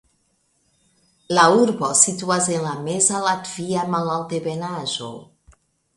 La 1.39 1.43
urbo 1.65 1.89
situas 1.99 2.49
en 2.55 2.65
la 2.69 2.73
Meza 2.87 3.21
Latvia 3.27 3.87
malaltebenaĵo. 3.97 5.15